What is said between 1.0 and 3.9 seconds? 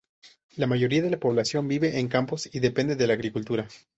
de la población vive en campos y depende de la agricultura.